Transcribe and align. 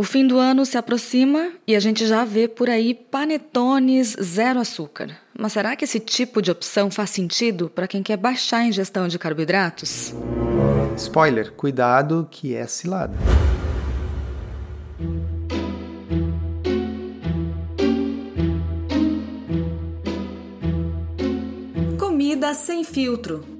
O 0.00 0.02
fim 0.02 0.26
do 0.26 0.38
ano 0.38 0.64
se 0.64 0.78
aproxima 0.78 1.52
e 1.66 1.76
a 1.76 1.78
gente 1.78 2.06
já 2.06 2.24
vê 2.24 2.48
por 2.48 2.70
aí 2.70 2.94
panetones 2.94 4.16
zero 4.18 4.58
açúcar. 4.58 5.14
Mas 5.38 5.52
será 5.52 5.76
que 5.76 5.84
esse 5.84 6.00
tipo 6.00 6.40
de 6.40 6.50
opção 6.50 6.90
faz 6.90 7.10
sentido 7.10 7.68
para 7.68 7.86
quem 7.86 8.02
quer 8.02 8.16
baixar 8.16 8.60
a 8.60 8.64
ingestão 8.64 9.06
de 9.06 9.18
carboidratos? 9.18 10.14
Spoiler, 10.96 11.52
cuidado 11.52 12.26
que 12.30 12.54
é 12.54 12.66
cilada. 12.66 13.12
Comida 21.98 22.54
sem 22.54 22.84
filtro. 22.84 23.59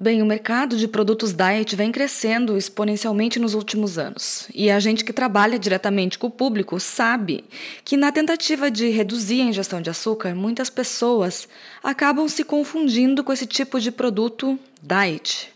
Bem, 0.00 0.22
o 0.22 0.26
mercado 0.26 0.76
de 0.76 0.86
produtos 0.86 1.32
diet 1.32 1.74
vem 1.74 1.90
crescendo 1.90 2.56
exponencialmente 2.56 3.40
nos 3.40 3.54
últimos 3.54 3.98
anos. 3.98 4.48
E 4.54 4.70
a 4.70 4.78
gente 4.78 5.04
que 5.04 5.12
trabalha 5.12 5.58
diretamente 5.58 6.16
com 6.16 6.28
o 6.28 6.30
público 6.30 6.78
sabe 6.78 7.44
que, 7.84 7.96
na 7.96 8.12
tentativa 8.12 8.70
de 8.70 8.90
reduzir 8.90 9.40
a 9.40 9.46
ingestão 9.46 9.82
de 9.82 9.90
açúcar, 9.90 10.36
muitas 10.36 10.70
pessoas 10.70 11.48
acabam 11.82 12.28
se 12.28 12.44
confundindo 12.44 13.24
com 13.24 13.32
esse 13.32 13.44
tipo 13.44 13.80
de 13.80 13.90
produto 13.90 14.56
diet. 14.80 15.52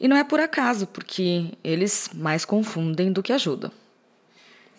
E 0.00 0.08
não 0.08 0.16
é 0.16 0.24
por 0.24 0.40
acaso, 0.40 0.88
porque 0.88 1.52
eles 1.62 2.10
mais 2.12 2.44
confundem 2.44 3.12
do 3.12 3.22
que 3.22 3.32
ajudam. 3.32 3.70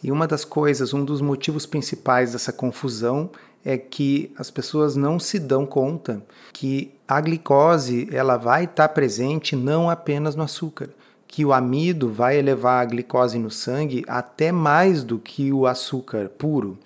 E 0.03 0.11
uma 0.11 0.27
das 0.27 0.45
coisas, 0.45 0.93
um 0.93 1.03
dos 1.03 1.21
motivos 1.21 1.65
principais 1.65 2.33
dessa 2.33 2.53
confusão 2.53 3.29
é 3.65 3.77
que 3.77 4.31
as 4.37 4.49
pessoas 4.49 4.95
não 4.95 5.19
se 5.19 5.39
dão 5.39 5.65
conta 5.65 6.21
que 6.53 6.91
a 7.07 7.19
glicose 7.19 8.07
ela 8.11 8.37
vai 8.37 8.65
estar 8.65 8.89
presente 8.89 9.55
não 9.55 9.89
apenas 9.89 10.35
no 10.35 10.43
açúcar, 10.43 10.89
que 11.27 11.43
o 11.43 11.51
amido 11.51 12.09
vai 12.09 12.37
elevar 12.37 12.81
a 12.81 12.85
glicose 12.85 13.37
no 13.37 13.51
sangue 13.51 14.05
até 14.07 14.51
mais 14.51 15.03
do 15.03 15.19
que 15.19 15.51
o 15.51 15.67
açúcar 15.67 16.29
puro. 16.29 16.77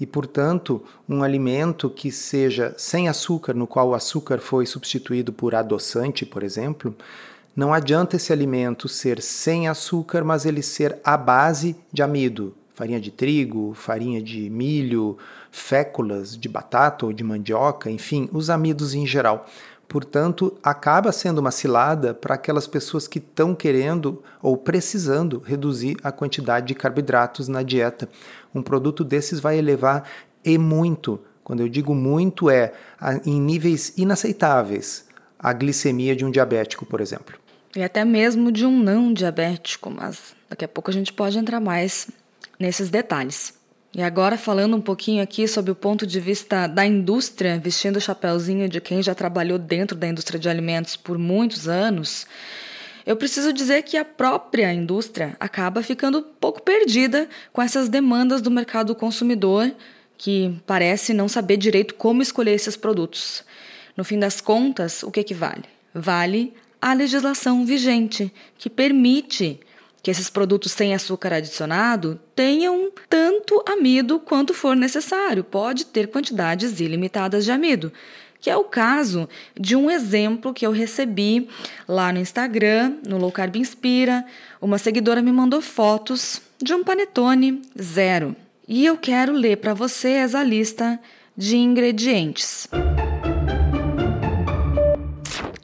E, 0.00 0.06
portanto, 0.06 0.82
um 1.08 1.22
alimento 1.22 1.88
que 1.90 2.10
seja 2.10 2.74
sem 2.76 3.08
açúcar, 3.08 3.54
no 3.54 3.66
qual 3.66 3.90
o 3.90 3.94
açúcar 3.94 4.38
foi 4.38 4.66
substituído 4.66 5.32
por 5.32 5.54
adoçante, 5.54 6.26
por 6.26 6.42
exemplo, 6.42 6.94
não 7.54 7.74
adianta 7.74 8.16
esse 8.16 8.32
alimento 8.32 8.88
ser 8.88 9.20
sem 9.20 9.68
açúcar, 9.68 10.24
mas 10.24 10.46
ele 10.46 10.62
ser 10.62 10.98
à 11.04 11.18
base 11.18 11.76
de 11.92 12.02
amido, 12.02 12.54
farinha 12.72 12.98
de 12.98 13.10
trigo, 13.10 13.74
farinha 13.74 14.22
de 14.22 14.48
milho, 14.48 15.18
féculas 15.50 16.34
de 16.34 16.48
batata 16.48 17.04
ou 17.04 17.12
de 17.12 17.22
mandioca, 17.22 17.90
enfim, 17.90 18.26
os 18.32 18.48
amidos 18.48 18.94
em 18.94 19.06
geral. 19.06 19.46
Portanto, 19.86 20.56
acaba 20.62 21.12
sendo 21.12 21.38
uma 21.38 21.50
cilada 21.50 22.14
para 22.14 22.36
aquelas 22.36 22.66
pessoas 22.66 23.06
que 23.06 23.18
estão 23.18 23.54
querendo 23.54 24.22
ou 24.40 24.56
precisando 24.56 25.42
reduzir 25.44 25.98
a 26.02 26.10
quantidade 26.10 26.68
de 26.68 26.74
carboidratos 26.74 27.48
na 27.48 27.62
dieta. 27.62 28.08
Um 28.54 28.62
produto 28.62 29.04
desses 29.04 29.38
vai 29.38 29.58
elevar 29.58 30.08
e 30.42 30.56
muito. 30.56 31.20
Quando 31.44 31.60
eu 31.60 31.68
digo 31.68 31.94
muito, 31.94 32.48
é 32.48 32.72
em 33.26 33.38
níveis 33.38 33.92
inaceitáveis 33.98 35.04
a 35.38 35.52
glicemia 35.52 36.16
de 36.16 36.24
um 36.24 36.30
diabético, 36.30 36.86
por 36.86 37.00
exemplo. 37.02 37.41
E 37.74 37.82
até 37.82 38.04
mesmo 38.04 38.52
de 38.52 38.66
um 38.66 38.78
não 38.78 39.12
diabético, 39.12 39.90
mas 39.90 40.34
daqui 40.48 40.64
a 40.64 40.68
pouco 40.68 40.90
a 40.90 40.94
gente 40.94 41.12
pode 41.12 41.38
entrar 41.38 41.60
mais 41.60 42.08
nesses 42.58 42.90
detalhes. 42.90 43.54
E 43.94 44.02
agora 44.02 44.38
falando 44.38 44.76
um 44.76 44.80
pouquinho 44.80 45.22
aqui 45.22 45.46
sobre 45.46 45.70
o 45.70 45.74
ponto 45.74 46.06
de 46.06 46.18
vista 46.18 46.66
da 46.66 46.84
indústria, 46.84 47.58
vestindo 47.58 47.96
o 47.96 48.00
chapéuzinho 48.00 48.68
de 48.68 48.80
quem 48.80 49.02
já 49.02 49.14
trabalhou 49.14 49.58
dentro 49.58 49.96
da 49.96 50.06
indústria 50.06 50.40
de 50.40 50.48
alimentos 50.48 50.96
por 50.96 51.18
muitos 51.18 51.68
anos, 51.68 52.26
eu 53.04 53.16
preciso 53.16 53.52
dizer 53.52 53.82
que 53.82 53.96
a 53.96 54.04
própria 54.04 54.72
indústria 54.72 55.36
acaba 55.40 55.82
ficando 55.82 56.18
um 56.18 56.22
pouco 56.22 56.62
perdida 56.62 57.28
com 57.52 57.60
essas 57.60 57.88
demandas 57.88 58.40
do 58.40 58.50
mercado 58.50 58.94
consumidor, 58.94 59.70
que 60.16 60.56
parece 60.66 61.12
não 61.12 61.28
saber 61.28 61.56
direito 61.56 61.94
como 61.94 62.22
escolher 62.22 62.52
esses 62.52 62.76
produtos. 62.76 63.44
No 63.96 64.04
fim 64.04 64.18
das 64.18 64.40
contas, 64.40 65.02
o 65.02 65.10
que, 65.10 65.22
que 65.24 65.34
vale? 65.34 65.64
Vale 65.92 66.54
a 66.82 66.92
legislação 66.92 67.64
vigente, 67.64 68.34
que 68.58 68.68
permite 68.68 69.60
que 70.02 70.10
esses 70.10 70.28
produtos 70.28 70.72
sem 70.72 70.92
açúcar 70.92 71.34
adicionado 71.34 72.18
tenham 72.34 72.90
tanto 73.08 73.62
amido 73.68 74.18
quanto 74.18 74.52
for 74.52 74.74
necessário. 74.74 75.44
Pode 75.44 75.86
ter 75.86 76.08
quantidades 76.08 76.80
ilimitadas 76.80 77.44
de 77.44 77.52
amido, 77.52 77.92
que 78.40 78.50
é 78.50 78.56
o 78.56 78.64
caso 78.64 79.28
de 79.58 79.76
um 79.76 79.88
exemplo 79.88 80.52
que 80.52 80.66
eu 80.66 80.72
recebi 80.72 81.48
lá 81.86 82.12
no 82.12 82.18
Instagram, 82.18 82.96
no 83.06 83.16
Low 83.16 83.30
Carb 83.30 83.54
Inspira. 83.54 84.24
Uma 84.60 84.76
seguidora 84.76 85.22
me 85.22 85.30
mandou 85.30 85.62
fotos 85.62 86.42
de 86.60 86.74
um 86.74 86.82
panetone 86.82 87.62
zero. 87.80 88.34
E 88.66 88.84
eu 88.84 88.96
quero 88.96 89.32
ler 89.32 89.58
para 89.58 89.72
vocês 89.72 90.34
a 90.34 90.42
lista 90.42 90.98
de 91.36 91.56
ingredientes. 91.56 92.68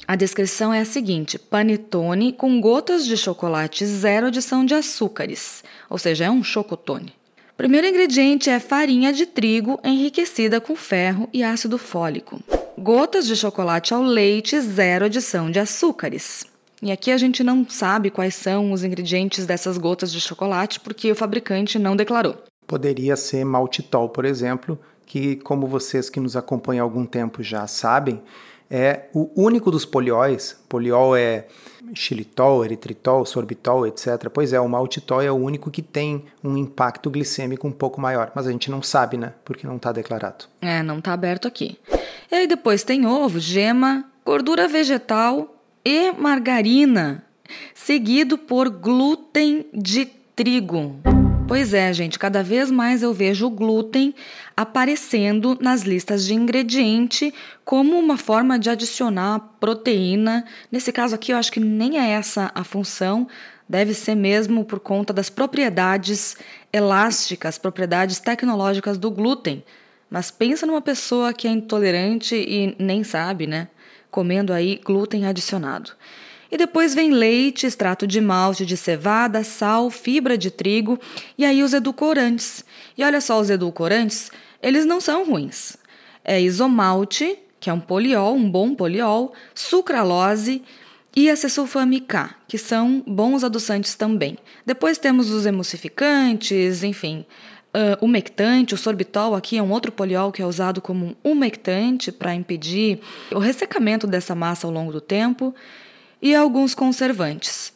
A 0.09 0.17
descrição 0.17 0.73
é 0.73 0.81
a 0.81 0.87
seguinte: 0.87 1.39
panetone 1.39 2.33
com 2.33 2.59
gotas 2.63 3.05
de 3.05 3.15
chocolate 3.15 3.85
zero 3.85 4.29
adição 4.29 4.65
de 4.65 4.73
açúcares, 4.73 5.63
ou 5.91 5.99
seja, 5.99 6.25
é 6.25 6.31
um 6.31 6.43
chocotone. 6.43 7.13
Primeiro 7.59 7.87
ingrediente 7.87 8.49
é 8.49 8.59
farinha 8.59 9.13
de 9.13 9.27
trigo 9.27 9.79
enriquecida 9.85 10.63
com 10.63 10.75
ferro 10.75 11.29
e 11.31 11.45
ácido 11.45 11.77
fólico. 11.77 12.41
Gotas 12.79 13.27
de 13.27 13.37
chocolate 13.37 13.93
ao 13.93 14.01
leite 14.01 14.59
zero 14.59 15.05
adição 15.05 15.51
de 15.51 15.59
açúcares. 15.59 16.47
E 16.81 16.91
aqui 16.91 17.11
a 17.11 17.19
gente 17.19 17.45
não 17.45 17.69
sabe 17.69 18.09
quais 18.09 18.35
são 18.35 18.73
os 18.73 18.83
ingredientes 18.83 19.45
dessas 19.45 19.77
gotas 19.77 20.11
de 20.11 20.23
chocolate 20.23 20.81
porque 20.81 21.13
o 21.13 21.17
fabricante 21.17 21.79
não 21.79 21.95
declarou. 21.95 22.45
Poderia 22.67 23.15
ser 23.15 23.45
maltitol, 23.45 24.09
por 24.09 24.25
exemplo, 24.25 24.79
que, 25.05 25.37
como 25.37 25.67
vocês 25.67 26.09
que 26.09 26.19
nos 26.19 26.35
acompanham 26.35 26.83
há 26.83 26.87
algum 26.89 27.05
tempo 27.05 27.43
já 27.43 27.67
sabem, 27.67 28.23
é 28.71 29.07
o 29.15 29.31
único 29.35 29.71
dos 29.71 29.85
polióis. 29.85 30.59
Poliol 30.69 31.17
é 31.17 31.47
xilitol, 31.95 32.65
eritritol, 32.65 33.25
sorbitol, 33.25 33.87
etc. 33.87 34.29
Pois 34.33 34.53
é, 34.53 34.61
o 34.61 34.69
maltitol 34.69 35.23
é 35.23 35.31
o 35.31 35.37
único 35.37 35.71
que 35.71 35.83
tem 35.83 36.25
um 36.43 36.57
impacto 36.57 37.11
glicêmico 37.11 37.67
um 37.67 37.73
pouco 37.73 38.01
maior, 38.01 38.31
mas 38.35 38.47
a 38.47 38.53
gente 38.53 38.71
não 38.71 38.83
sabe, 38.83 39.17
né? 39.17 39.33
Porque 39.45 39.67
não 39.67 39.77
está 39.77 39.93
declarado. 39.93 40.47
É, 40.61 40.83
não 40.83 40.99
está 40.99 41.13
aberto 41.13 41.49
aqui. 41.49 41.79
E 42.31 42.35
aí 42.35 42.47
depois 42.47 42.83
tem 42.83 43.07
ovo, 43.07 43.39
gema, 43.39 44.05
gordura 44.25 44.69
vegetal 44.69 45.55
e 45.85 46.13
margarina, 46.13 47.25
seguido 47.75 48.37
por 48.37 48.69
glúten 48.69 49.67
de 49.73 50.07
trigo. 50.37 51.01
Pois 51.49 51.73
é, 51.73 51.91
gente, 51.95 52.19
cada 52.19 52.43
vez 52.43 52.71
mais 52.71 53.03
eu 53.03 53.15
vejo 53.15 53.47
o 53.47 53.51
glúten 53.51 54.15
aparecendo 54.55 55.57
nas 55.59 55.81
listas 55.81 56.27
de 56.27 56.35
ingrediente 56.35 57.33
como 57.65 57.99
uma 57.99 58.19
forma 58.19 58.59
de 58.59 58.69
adicionar 58.69 59.39
proteína. 59.59 60.45
Nesse 60.71 60.93
caso 60.93 61.15
aqui, 61.15 61.33
eu 61.33 61.39
acho 61.39 61.51
que 61.51 61.59
nem 61.59 61.99
é 61.99 62.11
essa 62.11 62.53
a 62.55 62.63
função, 62.63 63.27
deve 63.67 63.95
ser 63.95 64.15
mesmo 64.15 64.63
por 64.63 64.79
conta 64.79 65.11
das 65.11 65.31
propriedades 65.31 66.37
elásticas, 66.71 67.57
propriedades 67.57 68.21
tecnológicas 68.21 68.99
do 68.99 69.11
glúten. 69.11 69.65
Mas 70.11 70.31
pensa 70.31 70.67
numa 70.67 70.83
pessoa 70.83 71.33
que 71.33 71.49
é 71.49 71.51
intolerante 71.51 72.37
e 72.37 72.77
nem 72.79 73.03
sabe, 73.03 73.47
né? 73.47 73.69
Comendo 74.11 74.53
aí 74.53 74.79
glúten 74.85 75.25
adicionado. 75.25 75.93
E 76.51 76.57
depois 76.57 76.95
vem 76.95 77.11
leite, 77.11 77.67
extrato 77.67 78.07
de 78.07 78.21
malte 78.21 78.65
de 78.65 78.77
cevada, 78.77 79.45
sal, 79.45 79.91
fibra 79.91 80.37
de 80.39 80.51
trigo 80.51 80.99
e 81.37 81.45
aí 81.45 81.63
os 81.63 81.75
edulcorantes. 81.75 82.65
E 82.97 83.05
olha 83.05 83.21
só 83.21 83.39
os 83.39 83.51
edulcorantes, 83.51 84.31
eles 84.63 84.87
não 84.87 85.01
são 85.01 85.27
ruins. 85.27 85.77
É 86.25 86.41
isomalte, 86.41 87.39
que 87.61 87.69
é 87.69 87.73
um 87.73 87.81
poliol, 87.81 88.35
um 88.35 88.51
bom 88.51 88.75
poliol, 88.75 89.35
sucralose 89.55 90.63
e 91.15 91.29
acesulfame 91.29 92.01
K, 92.01 92.35
que 92.47 92.57
são 92.57 93.03
bons 93.07 93.45
adoçantes 93.45 93.95
também. 93.95 94.39
Depois 94.65 94.99
temos 94.99 95.31
os 95.31 95.45
emulsificantes, 95.45 96.83
enfim, 96.83 97.27
uh, 97.75 98.05
umectante, 98.05 98.75
o 98.75 98.79
sorbitol 98.79 99.35
aqui 99.35 99.59
é 99.59 99.63
um 99.63 99.71
outro 99.71 99.93
poliol 99.93 100.33
que 100.33 100.43
é 100.43 100.47
usado 100.47 100.81
como 100.81 101.17
um 101.25 101.31
umectante 101.33 102.13
para 102.13 102.35
impedir 102.35 103.01
o 103.33 103.39
ressecamento 103.39 104.07
dessa 104.07 104.35
massa 104.35 104.67
ao 104.67 104.73
longo 104.73 104.93
do 104.93 105.01
tempo 105.01 105.55
e 106.21 106.35
alguns 106.35 106.75
conservantes. 106.75 107.73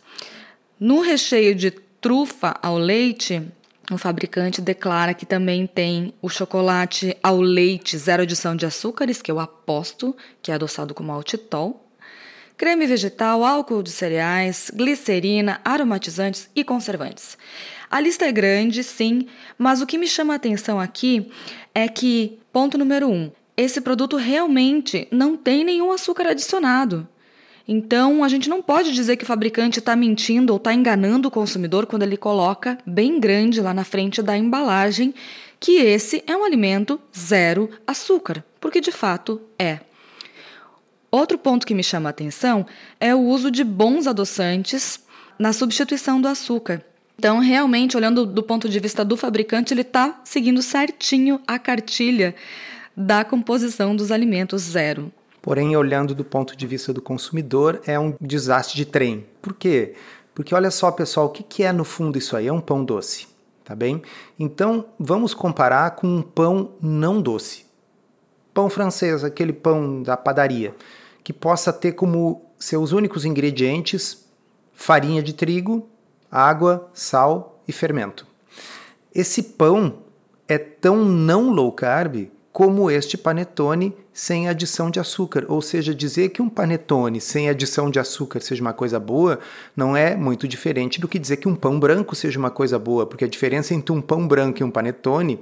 No 0.79 1.01
recheio 1.01 1.55
de 1.55 1.71
trufa 1.71 2.59
ao 2.63 2.77
leite, 2.77 3.43
O 3.91 3.99
fabricante 3.99 4.63
declara 4.63 5.13
que 5.13 5.27
também 5.27 5.67
tem 5.67 6.15
o 6.23 6.29
chocolate 6.29 7.17
ao 7.23 7.41
leite 7.41 7.99
zero 7.99 8.23
adição 8.23 8.55
de 8.55 8.65
açúcares, 8.65 9.21
que 9.21 9.31
eu 9.31 9.41
aposto 9.41 10.17
que 10.41 10.51
é 10.51 10.55
adoçado 10.55 10.95
com 10.95 11.03
maltitol, 11.03 11.85
creme 12.57 12.87
vegetal, 12.87 13.45
álcool 13.45 13.83
de 13.83 13.91
cereais, 13.91 14.71
glicerina, 14.73 15.61
aromatizantes 15.65 16.49
e 16.55 16.63
conservantes. 16.63 17.37
A 17.91 18.01
lista 18.01 18.25
é 18.25 18.33
grande, 18.33 18.85
sim, 18.85 19.27
mas 19.59 19.83
o 19.83 19.87
que 19.87 19.99
me 19.99 20.07
chama 20.07 20.33
a 20.33 20.37
atenção 20.37 20.81
aqui 20.81 21.31
é 21.75 21.89
que, 21.89 22.39
ponto 22.53 22.79
número 22.79 23.11
um, 23.11 23.31
esse 23.57 23.81
produto 23.81 24.17
realmente 24.17 25.07
não 25.11 25.37
tem 25.37 25.65
nenhum 25.65 25.91
açúcar 25.91 26.29
adicionado. 26.29 27.07
Então, 27.67 28.25
a 28.25 28.29
gente 28.29 28.49
não 28.49 28.61
pode 28.61 28.93
dizer 28.93 29.17
que 29.17 29.25
o 29.25 29.27
fabricante 29.27 29.79
está 29.79 29.95
mentindo 29.95 30.53
ou 30.53 30.57
está 30.57 30.75
enganando 30.75 31.29
o 31.29 31.31
consumidor 31.31 31.87
quando 31.87 32.03
ele 32.03 32.17
coloca 32.17 32.77
bem 32.85 33.21
grande 33.21 33.61
lá 33.61 33.73
na 33.73 33.85
frente 33.85 34.21
da 34.23 34.37
embalagem 34.37 35.15
que 35.61 35.77
esse 35.77 36.25
é 36.27 36.37
um 36.37 36.45
alimento 36.45 37.01
zero 37.17 37.71
açúcar, 37.87 38.45
porque 38.61 38.81
de 38.81 38.91
fato 38.91 39.41
é. 39.57 39.79
Outro 41.09 41.39
ponto 41.39 41.65
que 41.65 41.75
me 41.75 41.85
chama 41.85 42.09
a 42.09 42.11
atenção 42.11 42.67
é 42.99 43.15
o 43.15 43.21
uso 43.21 43.49
de 43.49 43.63
bons 43.63 44.09
adoçantes 44.09 44.99
na 45.39 45.53
substituição 45.53 46.21
do 46.21 46.27
açúcar. 46.27 46.85
Então, 47.17 47.39
realmente, 47.39 47.97
olhando 47.97 48.27
do 48.27 48.43
ponto 48.43 48.69
de 48.69 48.81
vista 48.81 49.05
do 49.05 49.17
fabricante, 49.17 49.73
ele 49.73 49.83
está 49.83 50.21
seguindo 50.25 50.61
certinho 50.61 51.41
a 51.47 51.59
cartilha 51.59 52.35
da 52.97 53.25
composição 53.25 53.95
dos 53.95 54.11
alimentos 54.11 54.63
zero. 54.63 55.13
Porém, 55.43 55.77
olhando 55.77 56.15
do 56.15 56.25
ponto 56.25 56.57
de 56.57 56.67
vista 56.69 56.93
do 56.93 57.03
consumidor, 57.03 57.81
é 57.85 57.99
um 57.99 58.15
desastre 58.21 58.77
de 58.77 58.87
trem. 58.87 59.27
Por 59.43 59.53
quê? 59.53 59.95
Porque 60.33 60.55
olha 60.55 60.71
só, 60.71 60.91
pessoal, 60.93 61.27
o 61.27 61.31
que 61.31 61.65
é 61.65 61.73
no 61.73 61.85
fundo 61.85 62.17
isso 62.17 62.37
aí? 62.37 62.47
É 62.47 62.53
um 62.53 62.61
pão 62.61 62.85
doce, 62.85 63.27
tá 63.65 63.75
bem? 63.75 64.01
Então, 64.39 64.87
vamos 64.99 65.35
comparar 65.35 65.91
com 65.97 66.07
um 66.07 66.23
pão 66.23 66.71
não 66.81 67.21
doce. 67.21 67.67
Pão 68.55 68.71
francês, 68.71 69.25
aquele 69.25 69.53
pão 69.53 70.01
da 70.01 70.17
padaria, 70.17 70.77
que 71.25 71.33
possa 71.33 71.73
ter 71.73 71.93
como 71.93 72.43
seus 72.57 72.93
únicos 72.93 73.25
ingredientes 73.25 74.25
farinha 74.73 75.23
de 75.23 75.33
trigo, 75.33 75.89
água, 76.31 76.89
sal 76.95 77.61
e 77.67 77.73
fermento. 77.73 78.27
Esse 79.15 79.43
pão 79.43 79.99
é 80.47 80.57
tão 80.57 81.05
não 81.05 81.51
low 81.51 81.73
carb 81.73 82.31
como 82.53 82.91
este 82.91 83.17
panetone 83.17 83.97
sem 84.13 84.49
adição 84.49 84.91
de 84.91 85.01
açúcar. 85.01 85.47
Ou 85.49 85.63
seja, 85.63 85.95
dizer 85.95 86.29
que 86.29 86.43
um 86.43 86.51
panetone 86.51 87.21
sem 87.21 87.49
adição 87.49 87.91
de 87.91 87.99
açúcar 87.99 88.41
seja 88.41 88.61
uma 88.61 88.75
coisa 88.75 89.01
boa 89.01 89.39
não 89.75 89.97
é 89.97 90.15
muito 90.15 90.47
diferente 90.47 91.01
do 91.01 91.09
que 91.09 91.19
dizer 91.19 91.39
que 91.39 91.49
um 91.49 91.55
pão 91.55 91.81
branco 91.81 92.15
seja 92.15 92.39
uma 92.39 92.51
coisa 92.51 92.79
boa, 92.79 93.07
porque 93.07 93.25
a 93.25 93.29
diferença 93.29 93.75
entre 93.75 93.93
um 93.93 94.03
pão 94.03 94.29
branco 94.29 94.61
e 94.61 94.65
um 94.65 94.71
panetone 94.71 95.41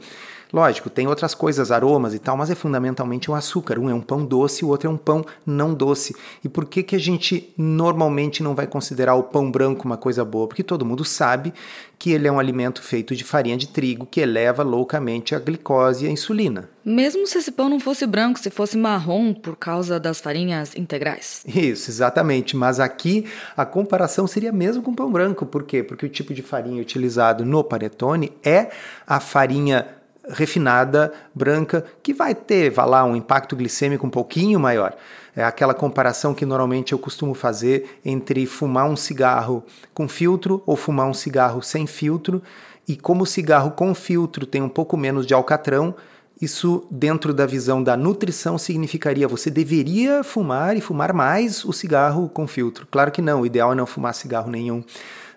Lógico, 0.53 0.91
tem 0.91 1.07
outras 1.07 1.35
coisas, 1.35 1.71
aromas 1.71 2.15
e 2.15 2.19
tal, 2.19 2.37
mas 2.37 2.51
é 2.51 2.55
fundamentalmente 2.55 3.31
um 3.31 3.35
açúcar. 3.35 3.79
Um 3.79 3.89
é 3.89 3.95
um 3.95 4.01
pão 4.01 4.25
doce, 4.25 4.65
o 4.65 4.69
outro 4.69 4.89
é 4.89 4.93
um 4.93 4.97
pão 4.97 5.25
não 5.47 5.73
doce. 5.73 6.15
E 6.45 6.49
por 6.49 6.67
que, 6.67 6.83
que 6.83 6.97
a 6.97 6.99
gente 6.99 7.53
normalmente 7.57 8.43
não 8.43 8.55
vai 8.55 8.67
considerar 8.67 9.15
o 9.15 9.23
pão 9.23 9.51
branco 9.51 9.85
uma 9.85 9.97
coisa 9.97 10.25
boa? 10.25 10.49
Porque 10.49 10.63
todo 10.63 10.85
mundo 10.85 11.05
sabe 11.05 11.53
que 11.99 12.13
ele 12.13 12.27
é 12.27 12.33
um 12.33 12.41
alimento 12.41 12.83
feito 12.83 13.15
de 13.15 13.23
farinha 13.23 13.59
de 13.59 13.69
trigo 13.69 14.07
que 14.07 14.21
eleva 14.21 14.63
loucamente 14.63 15.35
a 15.35 15.39
glicose 15.39 16.05
e 16.05 16.09
a 16.09 16.11
insulina. 16.11 16.69
Mesmo 16.83 17.27
se 17.27 17.37
esse 17.37 17.53
pão 17.53 17.69
não 17.69 17.79
fosse 17.79 18.07
branco, 18.07 18.39
se 18.39 18.49
fosse 18.49 18.77
marrom 18.77 19.35
por 19.35 19.55
causa 19.55 20.01
das 20.01 20.19
farinhas 20.19 20.75
integrais. 20.75 21.45
Isso, 21.47 21.91
exatamente. 21.91 22.57
Mas 22.57 22.81
aqui 22.81 23.27
a 23.55 23.67
comparação 23.67 24.27
seria 24.27 24.51
mesmo 24.51 24.83
com 24.83 24.95
pão 24.95 25.13
branco. 25.13 25.45
Por 25.45 25.63
quê? 25.63 25.83
Porque 25.83 26.07
o 26.07 26.09
tipo 26.09 26.33
de 26.33 26.43
farinha 26.43 26.81
utilizado 26.81 27.45
no 27.45 27.63
panetone 27.63 28.33
é 28.43 28.71
a 29.07 29.21
farinha 29.21 30.00
refinada, 30.33 31.13
branca, 31.35 31.85
que 32.03 32.13
vai 32.13 32.35
ter, 32.35 32.71
vai 32.71 32.87
lá, 32.87 33.05
um 33.05 33.17
impacto 33.17 33.57
glicêmico 33.57 34.07
um 34.07 34.11
pouquinho 34.11 34.59
maior. 34.59 34.95
É 35.35 35.45
aquela 35.45 35.75
comparação 35.75 36.35
que 36.35 36.45
normalmente 36.45 36.93
eu 36.93 36.99
costumo 36.99 37.35
fazer 37.35 38.01
entre 38.05 38.47
fumar 38.47 38.89
um 38.89 38.97
cigarro 38.97 39.65
com 39.95 40.09
filtro 40.09 40.63
ou 40.67 40.77
fumar 40.77 41.07
um 41.07 41.15
cigarro 41.15 41.63
sem 41.63 41.87
filtro. 41.87 42.43
E 42.87 42.97
como 42.97 43.23
o 43.23 43.27
cigarro 43.27 43.71
com 43.71 43.95
filtro 43.95 44.45
tem 44.45 44.63
um 44.63 44.69
pouco 44.69 44.97
menos 44.97 45.27
de 45.27 45.33
alcatrão, 45.33 45.95
isso, 46.41 46.87
dentro 46.91 47.35
da 47.35 47.45
visão 47.45 47.83
da 47.83 47.99
nutrição, 47.99 48.57
significaria 48.57 49.29
você 49.29 49.51
deveria 49.51 50.25
fumar 50.25 50.75
e 50.75 50.81
fumar 50.81 51.13
mais 51.13 51.65
o 51.67 51.73
cigarro 51.73 52.31
com 52.31 52.47
filtro. 52.47 52.89
Claro 52.91 53.13
que 53.13 53.21
não, 53.21 53.43
o 53.43 53.47
ideal 53.47 53.73
é 53.73 53.75
não 53.75 53.85
fumar 53.85 54.15
cigarro 54.15 54.51
nenhum. 54.51 54.83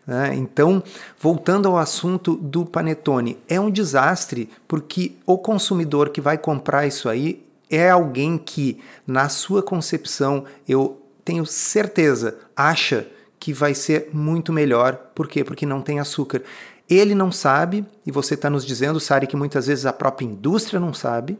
Né? 0.05 0.35
Então, 0.35 0.83
voltando 1.19 1.67
ao 1.67 1.77
assunto 1.77 2.35
do 2.35 2.65
panetone, 2.65 3.37
é 3.47 3.59
um 3.59 3.71
desastre 3.71 4.49
porque 4.67 5.13
o 5.25 5.37
consumidor 5.37 6.09
que 6.09 6.21
vai 6.21 6.37
comprar 6.37 6.85
isso 6.85 7.07
aí 7.07 7.43
é 7.69 7.89
alguém 7.89 8.37
que, 8.37 8.79
na 9.07 9.29
sua 9.29 9.63
concepção, 9.63 10.45
eu 10.67 11.01
tenho 11.25 11.45
certeza, 11.45 12.37
acha 12.55 13.07
que 13.39 13.51
vai 13.53 13.73
ser 13.73 14.09
muito 14.13 14.53
melhor. 14.53 14.95
Por 15.15 15.27
quê? 15.27 15.43
Porque 15.43 15.65
não 15.65 15.81
tem 15.81 15.99
açúcar. 15.99 16.43
Ele 16.89 17.15
não 17.15 17.31
sabe, 17.31 17.85
e 18.05 18.11
você 18.11 18.35
está 18.35 18.49
nos 18.49 18.65
dizendo, 18.65 18.99
Sari, 18.99 19.25
que 19.25 19.35
muitas 19.35 19.67
vezes 19.67 19.85
a 19.85 19.93
própria 19.93 20.25
indústria 20.25 20.79
não 20.79 20.93
sabe, 20.93 21.37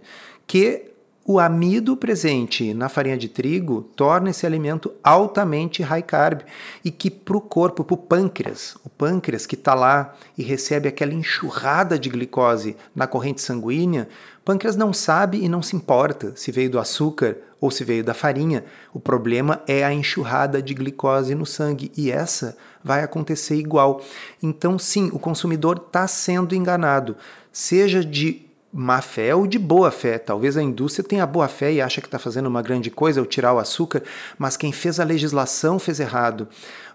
que 0.47 0.92
o 1.25 1.39
amido 1.39 1.95
presente 1.95 2.73
na 2.73 2.89
farinha 2.89 3.17
de 3.17 3.29
trigo 3.29 3.83
torna 3.95 4.29
esse 4.29 4.45
alimento 4.45 4.93
altamente 5.01 5.81
high 5.81 6.01
carb 6.01 6.41
e 6.83 6.91
que 6.91 7.09
para 7.09 7.37
o 7.37 7.41
corpo, 7.41 7.81
para 7.83 7.93
o 7.93 7.97
pâncreas, 7.97 8.75
o 8.83 8.89
pâncreas 8.89 9.45
que 9.45 9.55
está 9.55 9.73
lá 9.73 10.15
e 10.37 10.43
recebe 10.43 10.89
aquela 10.89 11.13
enxurrada 11.13 11.97
de 11.97 12.09
glicose 12.09 12.75
na 12.93 13.07
corrente 13.07 13.41
sanguínea, 13.41 14.09
o 14.41 14.43
pâncreas 14.43 14.75
não 14.75 14.91
sabe 14.91 15.41
e 15.41 15.47
não 15.47 15.61
se 15.61 15.77
importa 15.77 16.33
se 16.35 16.51
veio 16.51 16.69
do 16.69 16.79
açúcar 16.79 17.37
ou 17.61 17.71
se 17.71 17.85
veio 17.85 18.03
da 18.03 18.13
farinha. 18.13 18.65
O 18.93 18.99
problema 18.99 19.61
é 19.65 19.85
a 19.85 19.93
enxurrada 19.93 20.61
de 20.61 20.73
glicose 20.73 21.33
no 21.33 21.45
sangue 21.45 21.89
e 21.95 22.11
essa 22.11 22.57
vai 22.83 23.01
acontecer 23.01 23.55
igual. 23.55 24.01
Então, 24.41 24.77
sim, 24.77 25.09
o 25.13 25.19
consumidor 25.19 25.81
está 25.87 26.05
sendo 26.05 26.53
enganado, 26.53 27.15
seja 27.53 28.03
de 28.03 28.42
má 28.73 29.01
fé 29.01 29.35
ou 29.35 29.45
de 29.45 29.59
boa 29.59 29.91
fé. 29.91 30.17
Talvez 30.17 30.57
a 30.57 30.63
indústria 30.63 31.07
tenha 31.07 31.27
boa 31.27 31.47
fé 31.47 31.71
e 31.71 31.79
acha 31.79 32.01
que 32.01 32.07
está 32.07 32.17
fazendo 32.17 32.47
uma 32.47 32.61
grande 32.61 32.89
coisa 32.89 33.19
ao 33.19 33.25
tirar 33.25 33.53
o 33.53 33.59
açúcar, 33.59 34.01
mas 34.37 34.57
quem 34.57 34.71
fez 34.71 34.99
a 34.99 35.03
legislação 35.03 35.77
fez 35.77 35.99
errado. 35.99 36.47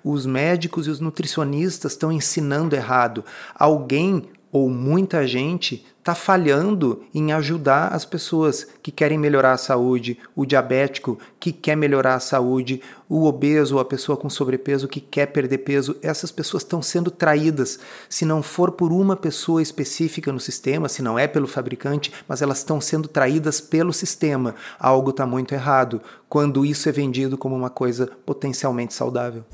Os 0.03 0.27
médicos 0.27 0.89
e 0.89 0.91
os 0.91 0.99
nutricionistas 0.99 1.93
estão 1.93 2.11
ensinando 2.11 2.75
errado. 2.75 3.25
Alguém 3.55 4.25
ou 4.51 4.69
muita 4.69 5.27
gente 5.27 5.85
está 6.09 6.15
falhando 6.15 7.03
em 7.15 7.33
ajudar 7.33 7.89
as 7.89 8.07
pessoas 8.07 8.67
que 8.83 8.91
querem 8.91 9.19
melhorar 9.19 9.53
a 9.53 9.59
saúde, 9.59 10.19
o 10.35 10.47
diabético 10.47 11.19
que 11.39 11.53
quer 11.53 11.77
melhorar 11.77 12.15
a 12.15 12.21
saúde, 12.21 12.81
o 13.07 13.27
obeso 13.27 13.79
a 13.79 13.85
pessoa 13.85 14.17
com 14.17 14.31
sobrepeso 14.31 14.89
que 14.89 15.03
quer 15.03 15.27
perder 15.27 15.59
peso. 15.59 15.97
Essas 16.01 16.33
pessoas 16.33 16.63
estão 16.63 16.81
sendo 16.81 17.11
traídas. 17.11 17.79
Se 18.09 18.25
não 18.25 18.43
for 18.43 18.73
por 18.73 18.91
uma 18.91 19.17
pessoa 19.17 19.61
específica 19.61 20.33
no 20.33 20.41
sistema, 20.41 20.89
se 20.89 21.03
não 21.03 21.19
é 21.19 21.27
pelo 21.27 21.47
fabricante, 21.47 22.11
mas 22.27 22.41
elas 22.41 22.59
estão 22.59 22.81
sendo 22.81 23.07
traídas 23.07 23.61
pelo 23.61 23.93
sistema. 23.93 24.55
Algo 24.81 25.11
está 25.11 25.27
muito 25.27 25.53
errado 25.53 26.01
quando 26.27 26.65
isso 26.65 26.89
é 26.89 26.93
vendido 26.93 27.37
como 27.37 27.55
uma 27.55 27.71
coisa 27.71 28.11
potencialmente 28.25 28.95
saudável. 28.95 29.45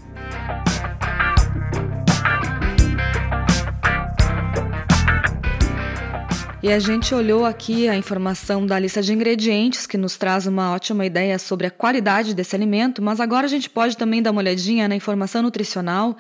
E 6.65 6.73
a 6.73 6.79
gente 6.79 7.15
olhou 7.15 7.45
aqui 7.45 7.91
a 7.91 7.95
informação 7.95 8.65
da 8.65 8.79
lista 8.79 9.03
de 9.03 9.13
ingredientes, 9.13 9.87
que 9.87 9.99
nos 9.99 10.17
traz 10.17 10.47
uma 10.47 10.73
ótima 10.73 11.05
ideia 11.05 11.39
sobre 11.39 11.67
a 11.67 11.71
qualidade 11.71 12.33
desse 12.33 12.57
alimento, 12.57 13.03
mas 13.03 13.21
agora 13.21 13.45
a 13.45 13.51
gente 13.51 13.69
pode 13.69 13.99
também 13.99 14.23
dar 14.23 14.31
uma 14.31 14.41
olhadinha 14.41 14.89
na 14.89 14.97
informação 14.97 15.43
nutricional, 15.43 16.17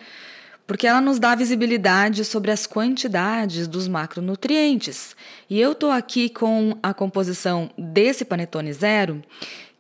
porque 0.66 0.86
ela 0.86 1.00
nos 1.00 1.18
dá 1.18 1.34
visibilidade 1.34 2.26
sobre 2.26 2.50
as 2.50 2.66
quantidades 2.66 3.66
dos 3.66 3.88
macronutrientes. 3.88 5.16
E 5.48 5.58
eu 5.58 5.72
estou 5.72 5.90
aqui 5.90 6.28
com 6.28 6.76
a 6.82 6.92
composição 6.92 7.70
desse 7.78 8.22
panetone 8.22 8.70
zero, 8.74 9.22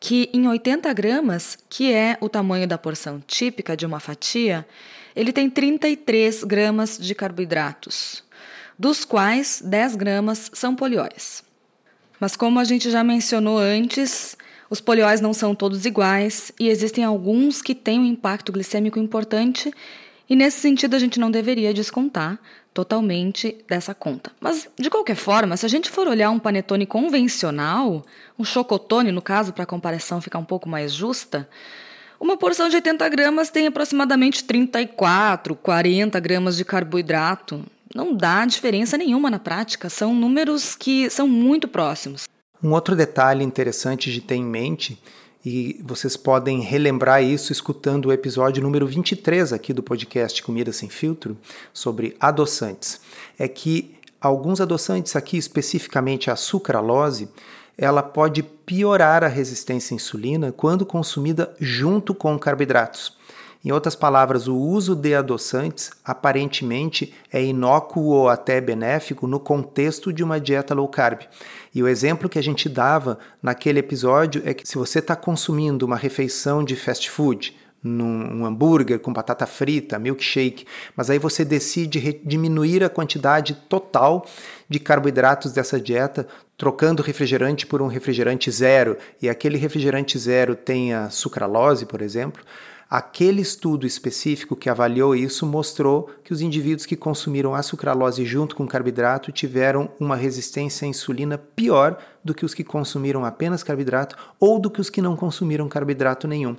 que 0.00 0.30
em 0.32 0.48
80 0.48 0.90
gramas, 0.94 1.58
que 1.68 1.92
é 1.92 2.16
o 2.22 2.28
tamanho 2.30 2.66
da 2.66 2.78
porção 2.78 3.22
típica 3.26 3.76
de 3.76 3.84
uma 3.84 4.00
fatia, 4.00 4.66
ele 5.14 5.30
tem 5.30 5.50
33 5.50 6.42
gramas 6.42 6.96
de 6.98 7.14
carboidratos 7.14 8.24
dos 8.78 9.04
quais 9.04 9.62
10 9.64 9.96
gramas 9.96 10.50
são 10.52 10.74
polióis. 10.74 11.42
Mas 12.18 12.36
como 12.36 12.58
a 12.58 12.64
gente 12.64 12.90
já 12.90 13.04
mencionou 13.04 13.58
antes, 13.58 14.36
os 14.70 14.80
polióis 14.80 15.20
não 15.20 15.32
são 15.32 15.54
todos 15.54 15.84
iguais 15.84 16.52
e 16.58 16.68
existem 16.68 17.04
alguns 17.04 17.60
que 17.60 17.74
têm 17.74 18.00
um 18.00 18.06
impacto 18.06 18.52
glicêmico 18.52 18.98
importante, 18.98 19.72
e 20.28 20.34
nesse 20.34 20.60
sentido 20.60 20.94
a 20.94 20.98
gente 20.98 21.20
não 21.20 21.30
deveria 21.30 21.74
descontar 21.74 22.38
totalmente 22.72 23.56
dessa 23.68 23.94
conta. 23.94 24.32
Mas, 24.40 24.68
de 24.76 24.90
qualquer 24.90 25.14
forma, 25.14 25.56
se 25.56 25.64
a 25.64 25.68
gente 25.68 25.90
for 25.90 26.08
olhar 26.08 26.30
um 26.30 26.40
panetone 26.40 26.86
convencional, 26.86 28.04
um 28.38 28.44
chocotone, 28.44 29.12
no 29.12 29.22
caso, 29.22 29.52
para 29.52 29.62
a 29.62 29.66
comparação 29.66 30.20
ficar 30.20 30.38
um 30.38 30.44
pouco 30.44 30.68
mais 30.68 30.92
justa, 30.92 31.48
uma 32.18 32.36
porção 32.36 32.68
de 32.68 32.76
80 32.76 33.08
gramas 33.10 33.50
tem 33.50 33.66
aproximadamente 33.66 34.42
34, 34.44 35.54
40 35.54 36.18
gramas 36.20 36.56
de 36.56 36.64
carboidrato. 36.64 37.64
Não 37.94 38.12
dá 38.12 38.44
diferença 38.44 38.98
nenhuma 38.98 39.30
na 39.30 39.38
prática, 39.38 39.88
são 39.88 40.12
números 40.12 40.74
que 40.74 41.08
são 41.08 41.28
muito 41.28 41.68
próximos. 41.68 42.28
Um 42.62 42.72
outro 42.72 42.96
detalhe 42.96 43.44
interessante 43.44 44.12
de 44.12 44.20
ter 44.20 44.34
em 44.34 44.44
mente, 44.44 45.00
e 45.46 45.80
vocês 45.84 46.16
podem 46.16 46.60
relembrar 46.60 47.22
isso 47.22 47.52
escutando 47.52 48.06
o 48.06 48.12
episódio 48.12 48.62
número 48.62 48.86
23 48.86 49.52
aqui 49.52 49.72
do 49.72 49.82
podcast 49.82 50.42
Comida 50.42 50.72
Sem 50.72 50.88
Filtro, 50.88 51.36
sobre 51.72 52.16
adoçantes, 52.18 53.00
é 53.38 53.46
que 53.46 53.94
alguns 54.20 54.60
adoçantes, 54.60 55.14
aqui 55.14 55.36
especificamente 55.36 56.30
a 56.30 56.36
sucralose, 56.36 57.28
ela 57.76 58.02
pode 58.02 58.42
piorar 58.42 59.22
a 59.22 59.28
resistência 59.28 59.94
à 59.94 59.96
insulina 59.96 60.50
quando 60.50 60.86
consumida 60.86 61.54
junto 61.60 62.14
com 62.14 62.38
carboidratos. 62.38 63.16
Em 63.64 63.72
outras 63.72 63.96
palavras, 63.96 64.46
o 64.46 64.54
uso 64.54 64.94
de 64.94 65.14
adoçantes 65.14 65.90
aparentemente 66.04 67.14
é 67.32 67.42
inócuo 67.42 68.04
ou 68.04 68.28
até 68.28 68.60
benéfico 68.60 69.26
no 69.26 69.40
contexto 69.40 70.12
de 70.12 70.22
uma 70.22 70.38
dieta 70.38 70.74
low 70.74 70.86
carb. 70.86 71.22
E 71.74 71.82
o 71.82 71.88
exemplo 71.88 72.28
que 72.28 72.38
a 72.38 72.42
gente 72.42 72.68
dava 72.68 73.18
naquele 73.42 73.78
episódio 73.78 74.42
é 74.44 74.52
que 74.52 74.68
se 74.68 74.76
você 74.76 74.98
está 74.98 75.16
consumindo 75.16 75.86
uma 75.86 75.96
refeição 75.96 76.62
de 76.62 76.76
fast 76.76 77.10
food, 77.10 77.56
num 77.82 78.40
um 78.40 78.46
hambúrguer 78.46 78.98
com 78.98 79.12
batata 79.12 79.46
frita, 79.46 79.98
milkshake, 79.98 80.66
mas 80.94 81.08
aí 81.08 81.18
você 81.18 81.44
decide 81.44 82.20
diminuir 82.24 82.84
a 82.84 82.88
quantidade 82.90 83.54
total 83.68 84.26
de 84.68 84.78
carboidratos 84.78 85.52
dessa 85.52 85.80
dieta, 85.80 86.26
trocando 86.56 87.02
refrigerante 87.02 87.66
por 87.66 87.80
um 87.80 87.86
refrigerante 87.86 88.50
zero, 88.50 88.96
e 89.20 89.28
aquele 89.28 89.58
refrigerante 89.58 90.18
zero 90.18 90.54
tenha 90.54 91.10
sucralose, 91.10 91.84
por 91.84 92.00
exemplo, 92.00 92.42
Aquele 92.88 93.40
estudo 93.40 93.86
específico 93.86 94.54
que 94.54 94.68
avaliou 94.68 95.16
isso 95.16 95.46
mostrou 95.46 96.10
que 96.22 96.32
os 96.32 96.40
indivíduos 96.40 96.86
que 96.86 96.96
consumiram 96.96 97.54
a 97.54 97.62
sucralose 97.62 98.24
junto 98.24 98.54
com 98.54 98.66
carboidrato 98.66 99.32
tiveram 99.32 99.90
uma 99.98 100.16
resistência 100.16 100.84
à 100.84 100.88
insulina 100.88 101.38
pior 101.38 101.98
do 102.22 102.34
que 102.34 102.44
os 102.44 102.54
que 102.54 102.62
consumiram 102.62 103.24
apenas 103.24 103.62
carboidrato 103.62 104.16
ou 104.38 104.58
do 104.60 104.70
que 104.70 104.80
os 104.80 104.90
que 104.90 105.02
não 105.02 105.16
consumiram 105.16 105.68
carboidrato 105.68 106.28
nenhum. 106.28 106.56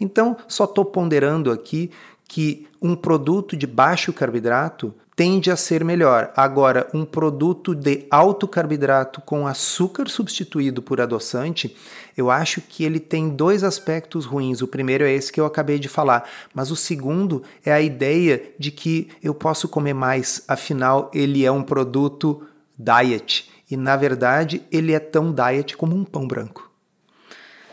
Então, 0.00 0.36
só 0.48 0.64
estou 0.64 0.84
ponderando 0.84 1.52
aqui 1.52 1.90
que 2.30 2.68
um 2.80 2.94
produto 2.94 3.56
de 3.56 3.66
baixo 3.66 4.12
carboidrato 4.12 4.94
tende 5.16 5.50
a 5.50 5.56
ser 5.56 5.84
melhor. 5.84 6.32
Agora, 6.36 6.88
um 6.94 7.04
produto 7.04 7.74
de 7.74 8.06
alto 8.08 8.46
carboidrato 8.46 9.20
com 9.20 9.48
açúcar 9.48 10.08
substituído 10.08 10.80
por 10.80 11.00
adoçante, 11.00 11.76
eu 12.16 12.30
acho 12.30 12.60
que 12.60 12.84
ele 12.84 13.00
tem 13.00 13.30
dois 13.30 13.64
aspectos 13.64 14.26
ruins. 14.26 14.62
O 14.62 14.68
primeiro 14.68 15.02
é 15.02 15.12
esse 15.12 15.32
que 15.32 15.40
eu 15.40 15.44
acabei 15.44 15.80
de 15.80 15.88
falar, 15.88 16.30
mas 16.54 16.70
o 16.70 16.76
segundo 16.76 17.42
é 17.64 17.72
a 17.72 17.80
ideia 17.80 18.40
de 18.56 18.70
que 18.70 19.08
eu 19.20 19.34
posso 19.34 19.68
comer 19.68 19.92
mais, 19.92 20.44
afinal, 20.46 21.10
ele 21.12 21.44
é 21.44 21.50
um 21.50 21.64
produto 21.64 22.46
diet. 22.78 23.50
E 23.68 23.76
na 23.76 23.96
verdade, 23.96 24.62
ele 24.70 24.92
é 24.92 25.00
tão 25.00 25.34
diet 25.34 25.76
como 25.76 25.96
um 25.96 26.04
pão 26.04 26.28
branco. 26.28 26.70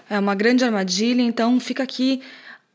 É 0.10 0.18
uma 0.18 0.34
grande 0.34 0.66
armadilha, 0.66 1.22
então 1.22 1.60
fica 1.60 1.84
aqui 1.84 2.24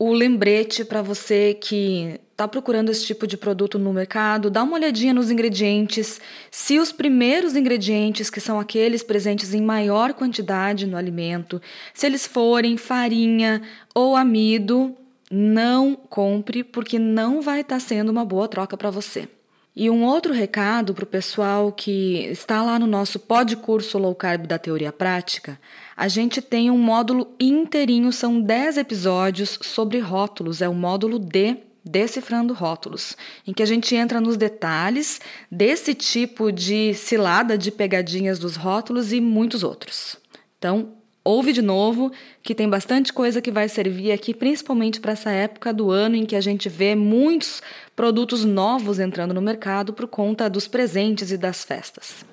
o 0.05 0.13
lembrete 0.13 0.85
para 0.85 1.01
você 1.01 1.55
que 1.55 2.19
está 2.33 2.49
procurando 2.49 2.91
esse 2.91 3.07
tipo 3.07 3.25
de 3.25 3.37
produto 3.37 3.79
no 3.79 3.93
mercado, 3.93 4.51
dá 4.51 4.65
uma 4.65 4.75
olhadinha 4.75 5.15
nos 5.15 5.31
ingredientes. 5.31 6.21
Se 6.51 6.81
os 6.81 6.91
primeiros 6.91 7.55
ingredientes, 7.55 8.29
que 8.29 8.41
são 8.41 8.59
aqueles 8.59 9.05
presentes 9.05 9.55
em 9.55 9.63
maior 9.63 10.13
quantidade 10.13 10.89
no 10.89 10.97
alimento, 10.97 11.63
se 11.95 12.05
eles 12.05 12.27
forem 12.27 12.77
farinha 12.77 13.63
ou 13.95 14.17
amido, 14.17 14.93
não 15.31 15.95
compre, 15.95 16.65
porque 16.65 16.99
não 16.99 17.41
vai 17.41 17.61
estar 17.61 17.77
tá 17.77 17.81
sendo 17.81 18.09
uma 18.09 18.25
boa 18.25 18.49
troca 18.49 18.77
para 18.77 18.91
você. 18.91 19.29
E 19.75 19.89
um 19.89 20.05
outro 20.05 20.35
recado 20.35 20.93
para 20.93 21.05
o 21.05 21.07
pessoal 21.07 21.73
que 21.73 22.27
está 22.27 22.63
lá 22.63 22.79
no 22.79 22.87
nosso 22.87 23.19
pod 23.19 23.57
curso 23.57 23.97
Low 23.97 24.15
Carb 24.15 24.47
da 24.47 24.59
Teoria 24.59 24.93
Prática, 24.93 25.59
a 25.97 26.09
gente 26.09 26.43
tem 26.43 26.71
um 26.71 26.77
módulo 26.77 27.35
inteirinho, 27.41 28.13
são 28.13 28.39
10 28.39 28.77
episódios 28.77 29.59
sobre 29.63 29.99
rótulos, 29.99 30.61
é 30.61 30.69
o 30.69 30.75
módulo 30.75 31.19
D, 31.19 31.57
Decifrando 31.85 32.53
Rótulos, 32.53 33.17
em 33.47 33.53
que 33.53 33.63
a 33.63 33.67
gente 33.67 33.97
entra 33.97 34.21
nos 34.21 34.37
detalhes 34.37 35.21
desse 35.51 35.95
tipo 35.95 36.53
de 36.53 36.95
cilada 36.95 37.57
de 37.59 37.73
pegadinhas 37.73 38.39
dos 38.39 38.57
rótulos 38.57 39.13
e 39.13 39.21
muitos 39.21 39.65
outros. 39.65 40.17
Então, 40.59 40.93
ouve 41.25 41.53
de 41.53 41.63
novo, 41.63 42.11
que 42.43 42.55
tem 42.55 42.69
bastante 42.69 43.13
coisa 43.13 43.41
que 43.41 43.51
vai 43.51 43.69
servir 43.69 44.13
aqui, 44.13 44.35
principalmente 44.35 45.01
para 45.01 45.13
essa 45.13 45.31
época 45.31 45.73
do 45.73 45.91
ano 45.91 46.17
em 46.17 46.27
que 46.27 46.37
a 46.37 46.41
gente 46.41 46.69
vê 46.69 46.95
muitos 46.95 47.63
produtos 47.95 48.45
novos 48.45 48.99
entrando 48.99 49.35
no 49.35 49.43
mercado 49.43 49.93
por 49.93 50.07
conta 50.07 50.51
dos 50.51 50.67
presentes 50.67 51.31
e 51.31 51.37
das 51.37 51.65
festas. 51.65 52.25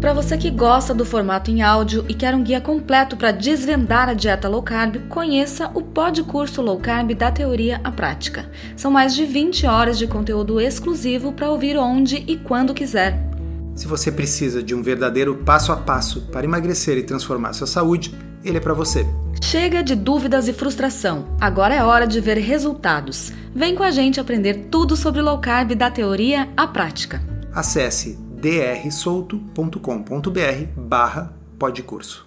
Para 0.00 0.12
você 0.12 0.38
que 0.38 0.48
gosta 0.48 0.94
do 0.94 1.04
formato 1.04 1.50
em 1.50 1.60
áudio 1.60 2.04
e 2.08 2.14
quer 2.14 2.32
um 2.32 2.42
guia 2.42 2.60
completo 2.60 3.16
para 3.16 3.32
desvendar 3.32 4.08
a 4.08 4.14
dieta 4.14 4.48
low 4.48 4.62
carb, 4.62 5.08
conheça 5.08 5.70
o 5.74 5.82
Pod 5.82 6.22
Curso 6.22 6.62
Low 6.62 6.78
Carb 6.78 7.14
da 7.14 7.32
Teoria 7.32 7.80
à 7.82 7.90
Prática. 7.90 8.48
São 8.76 8.92
mais 8.92 9.12
de 9.12 9.26
20 9.26 9.66
horas 9.66 9.98
de 9.98 10.06
conteúdo 10.06 10.60
exclusivo 10.60 11.32
para 11.32 11.50
ouvir 11.50 11.76
onde 11.76 12.24
e 12.28 12.36
quando 12.36 12.74
quiser. 12.74 13.37
Se 13.78 13.86
você 13.86 14.10
precisa 14.10 14.60
de 14.60 14.74
um 14.74 14.82
verdadeiro 14.82 15.36
passo 15.36 15.70
a 15.70 15.76
passo 15.76 16.22
para 16.32 16.44
emagrecer 16.44 16.98
e 16.98 17.04
transformar 17.04 17.52
sua 17.52 17.68
saúde, 17.68 18.12
ele 18.44 18.56
é 18.56 18.60
para 18.60 18.74
você. 18.74 19.06
Chega 19.40 19.84
de 19.84 19.94
dúvidas 19.94 20.48
e 20.48 20.52
frustração. 20.52 21.28
Agora 21.40 21.76
é 21.76 21.84
hora 21.84 22.04
de 22.04 22.20
ver 22.20 22.38
resultados. 22.38 23.32
Vem 23.54 23.76
com 23.76 23.84
a 23.84 23.92
gente 23.92 24.18
aprender 24.18 24.66
tudo 24.68 24.96
sobre 24.96 25.22
low 25.22 25.40
carb 25.40 25.76
da 25.76 25.92
teoria 25.92 26.48
à 26.56 26.66
prática. 26.66 27.22
Acesse 27.54 28.18
drsolto.com.br 28.42 29.78
barra 30.76 31.32
podcurso. 31.56 32.26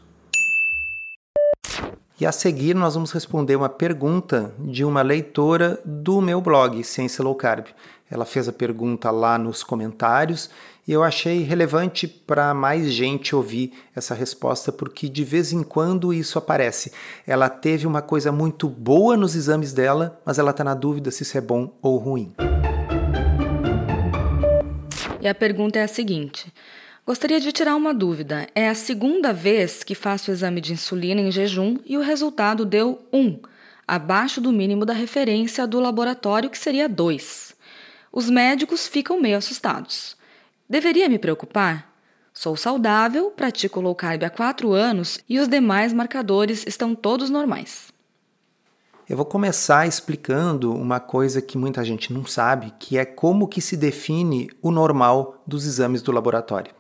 E 2.17 2.25
a 2.25 2.31
seguir 2.31 2.75
nós 2.75 2.93
vamos 2.93 3.12
responder 3.12 3.58
uma 3.58 3.67
pergunta 3.67 4.53
de 4.58 4.86
uma 4.86 5.01
leitora 5.01 5.81
do 5.84 6.22
meu 6.22 6.39
blog 6.39 6.81
Ciência 6.84 7.22
Low 7.22 7.36
Carb. 7.36 7.65
Ela 8.10 8.25
fez 8.25 8.48
a 8.48 8.53
pergunta 8.53 9.10
lá 9.10 9.38
nos 9.38 9.63
comentários 9.63 10.50
e 10.88 10.91
eu 10.91 11.03
achei 11.03 11.43
relevante 11.43 12.07
para 12.07 12.53
mais 12.53 12.91
gente 12.91 13.35
ouvir 13.35 13.71
essa 13.95 14.15
resposta, 14.15 14.71
porque 14.71 15.07
de 15.07 15.23
vez 15.23 15.53
em 15.53 15.63
quando 15.63 16.13
isso 16.13 16.38
aparece. 16.38 16.91
Ela 17.25 17.50
teve 17.50 17.85
uma 17.85 18.01
coisa 18.01 18.31
muito 18.31 18.67
boa 18.67 19.15
nos 19.15 19.35
exames 19.35 19.73
dela, 19.73 20.19
mas 20.25 20.39
ela 20.39 20.51
está 20.51 20.63
na 20.63 20.73
dúvida 20.73 21.11
se 21.11 21.23
isso 21.23 21.38
é 21.38 21.41
bom 21.41 21.77
ou 21.81 21.97
ruim. 21.97 22.33
E 25.21 25.27
a 25.27 25.35
pergunta 25.35 25.77
é 25.77 25.83
a 25.83 25.88
seguinte: 25.88 26.51
Gostaria 27.05 27.39
de 27.39 27.51
tirar 27.51 27.75
uma 27.75 27.93
dúvida. 27.93 28.47
É 28.55 28.69
a 28.69 28.75
segunda 28.75 29.33
vez 29.33 29.83
que 29.83 29.95
faço 29.95 30.31
o 30.31 30.33
exame 30.33 30.61
de 30.61 30.73
insulina 30.73 31.19
em 31.19 31.31
jejum 31.31 31.77
e 31.85 31.97
o 31.97 32.01
resultado 32.01 32.65
deu 32.65 33.05
1, 33.11 33.39
abaixo 33.88 34.39
do 34.39 34.51
mínimo 34.51 34.85
da 34.85 34.93
referência 34.93 35.67
do 35.67 35.79
laboratório, 35.79 36.50
que 36.50 36.57
seria 36.57 36.88
2. 36.88 37.55
Os 38.11 38.29
médicos 38.29 38.88
ficam 38.88 39.19
meio 39.19 39.38
assustados. 39.38 40.15
Deveria 40.72 41.10
me 41.10 41.20
preocupar? 41.20 41.94
Sou 42.34 42.56
saudável, 42.56 43.30
pratico 43.30 43.82
low 43.82 43.94
carb 43.94 44.24
há 44.24 44.30
4 44.30 44.72
anos 44.72 45.20
e 45.28 45.38
os 45.38 45.50
demais 45.50 45.92
marcadores 45.92 46.63
estão 46.66 46.96
todos 46.96 47.30
normais. 47.30 47.92
Eu 49.10 49.18
vou 49.18 49.25
começar 49.25 49.86
explicando 49.86 50.74
uma 50.74 51.01
coisa 51.01 51.42
que 51.42 51.58
muita 51.58 51.84
gente 51.84 52.13
não 52.13 52.25
sabe, 52.25 52.74
que 52.80 52.98
é 52.98 53.04
como 53.04 53.50
que 53.50 53.60
se 53.60 53.75
define 53.75 54.50
o 54.62 54.72
normal 54.72 55.44
dos 55.46 55.66
exames 55.66 56.01
do 56.01 56.13
laboratório. 56.13 56.74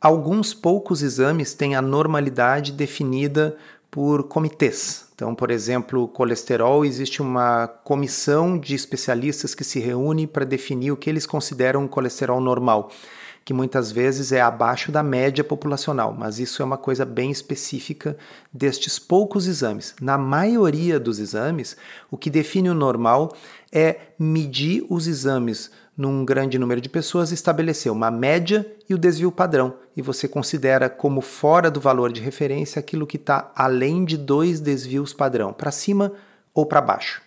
Alguns 0.00 0.54
poucos 0.54 1.02
exames 1.02 1.54
têm 1.54 1.74
a 1.74 1.82
normalidade 1.82 2.70
definida 2.70 3.56
por 3.90 4.28
comitês. 4.28 5.05
Então, 5.16 5.34
por 5.34 5.50
exemplo, 5.50 6.06
colesterol, 6.08 6.84
existe 6.84 7.22
uma 7.22 7.66
comissão 7.66 8.58
de 8.58 8.74
especialistas 8.74 9.54
que 9.54 9.64
se 9.64 9.80
reúne 9.80 10.26
para 10.26 10.44
definir 10.44 10.90
o 10.90 10.96
que 10.96 11.08
eles 11.08 11.24
consideram 11.24 11.88
colesterol 11.88 12.38
normal, 12.38 12.90
que 13.42 13.54
muitas 13.54 13.90
vezes 13.90 14.30
é 14.30 14.42
abaixo 14.42 14.92
da 14.92 15.02
média 15.02 15.42
populacional, 15.42 16.12
mas 16.12 16.38
isso 16.38 16.60
é 16.60 16.66
uma 16.66 16.76
coisa 16.76 17.06
bem 17.06 17.30
específica 17.30 18.14
destes 18.52 18.98
poucos 18.98 19.46
exames. 19.46 19.94
Na 20.02 20.18
maioria 20.18 21.00
dos 21.00 21.18
exames, 21.18 21.78
o 22.10 22.18
que 22.18 22.28
define 22.28 22.68
o 22.68 22.74
normal 22.74 23.34
é 23.72 23.98
medir 24.18 24.84
os 24.90 25.06
exames 25.06 25.70
num 25.96 26.24
grande 26.24 26.58
número 26.58 26.80
de 26.80 26.88
pessoas, 26.88 27.32
estabelecer 27.32 27.90
uma 27.90 28.10
média 28.10 28.66
e 28.88 28.94
o 28.94 28.98
desvio 28.98 29.32
padrão, 29.32 29.76
e 29.96 30.02
você 30.02 30.28
considera 30.28 30.90
como 30.90 31.20
fora 31.20 31.70
do 31.70 31.80
valor 31.80 32.12
de 32.12 32.20
referência 32.20 32.78
aquilo 32.78 33.06
que 33.06 33.16
está 33.16 33.50
além 33.56 34.04
de 34.04 34.16
dois 34.16 34.60
desvios 34.60 35.14
padrão, 35.14 35.52
para 35.52 35.70
cima 35.70 36.12
ou 36.54 36.66
para 36.66 36.82
baixo. 36.82 37.22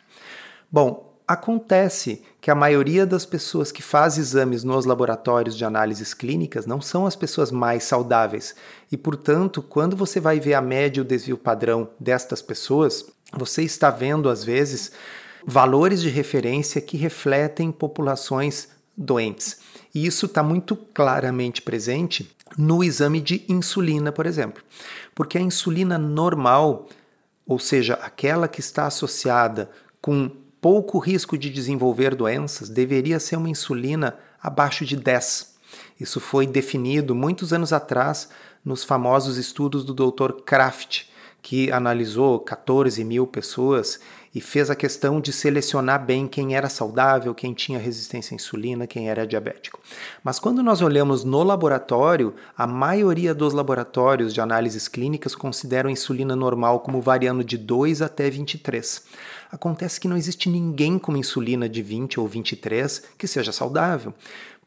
Bom, 0.71 1.15
acontece 1.27 2.23
que 2.39 2.51
a 2.51 2.55
maioria 2.55 3.05
das 3.05 3.25
pessoas 3.25 3.71
que 3.71 3.81
faz 3.81 4.17
exames 4.17 4.63
nos 4.63 4.85
laboratórios 4.85 5.57
de 5.57 5.65
análises 5.65 6.13
clínicas 6.13 6.65
não 6.65 6.79
são 6.79 7.07
as 7.07 7.15
pessoas 7.15 7.51
mais 7.51 7.83
saudáveis, 7.83 8.55
e 8.91 8.97
portanto, 8.97 9.63
quando 9.63 9.95
você 9.95 10.19
vai 10.19 10.39
ver 10.39 10.53
a 10.53 10.61
média 10.61 10.99
e 10.99 11.01
o 11.01 11.05
desvio 11.05 11.38
padrão 11.38 11.89
destas 11.99 12.41
pessoas, 12.41 13.05
você 13.33 13.63
está 13.63 13.89
vendo 13.89 14.29
às 14.29 14.43
vezes 14.43 14.91
valores 15.46 16.01
de 16.01 16.10
referência 16.10 16.81
que 16.81 16.98
refletem 16.98 17.72
populações 17.72 18.69
doentes. 18.96 19.60
E 19.93 20.05
isso 20.05 20.25
está 20.25 20.43
muito 20.43 20.75
claramente 20.75 21.62
presente 21.62 22.29
no 22.58 22.84
exame 22.84 23.22
de 23.22 23.46
insulina, 23.48 24.12
por 24.12 24.25
exemplo. 24.25 24.62
Porque 25.15 25.38
a 25.38 25.41
insulina 25.41 25.98
normal, 25.98 26.88
ou 27.46 27.60
seja, 27.60 27.93
aquela 27.96 28.48
que 28.48 28.60
está 28.60 28.88
associada 28.88 29.69
com 30.01 30.29
pouco 30.62 31.00
risco 31.00 31.38
de 31.38 31.50
desenvolver 31.50 32.15
doenças, 32.15 32.69
deveria 32.69 33.19
ser 33.19 33.38
uma 33.38 33.50
insulina 33.50 34.17
abaixo 34.41 34.86
de 34.86 34.96
10. 34.96 35.55
Isso 36.00 36.19
foi 36.19 36.46
definido 36.46 37.15
muitos 37.15 37.53
anos 37.53 37.72
atrás 37.72 38.29
nos 38.63 38.84
famosos 38.84 39.38
estudos 39.38 39.84
do 39.86 39.93
Dr. 39.93 40.41
Kraft, 40.46 41.03
que 41.41 41.72
analisou 41.72 42.39
14 42.39 43.03
mil 43.03 43.25
pessoas 43.25 44.00
e 44.33 44.39
fez 44.39 44.69
a 44.69 44.75
questão 44.75 45.19
de 45.19 45.33
selecionar 45.33 46.05
bem 46.05 46.27
quem 46.27 46.55
era 46.55 46.69
saudável, 46.69 47.33
quem 47.33 47.53
tinha 47.53 47.79
resistência 47.79 48.33
à 48.33 48.36
insulina, 48.36 48.86
quem 48.86 49.09
era 49.09 49.25
diabético. 49.25 49.79
Mas 50.24 50.39
quando 50.39 50.62
nós 50.62 50.81
olhamos 50.81 51.24
no 51.24 51.43
laboratório, 51.43 52.36
a 52.57 52.67
maioria 52.67 53.33
dos 53.33 53.53
laboratórios 53.53 54.33
de 54.33 54.41
análises 54.41 54.88
clínicas 54.88 55.36
consideram 55.36 55.89
a 55.89 55.93
insulina 55.93 56.36
normal 56.36 56.81
como 56.81 57.01
variando 57.01 57.43
de 57.43 57.57
2 57.57 58.01
até 58.01 58.29
23. 58.29 59.03
Acontece 59.51 60.00
que 60.00 60.07
não 60.07 60.15
existe 60.15 60.48
ninguém 60.48 61.00
com 61.00 61.17
insulina 61.17 61.67
de 61.67 61.81
20 61.81 62.19
ou 62.19 62.27
23 62.27 63.03
que 63.17 63.27
seja 63.27 63.51
saudável 63.51 64.13